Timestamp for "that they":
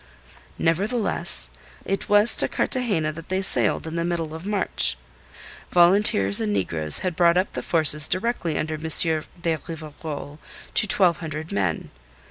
3.11-3.43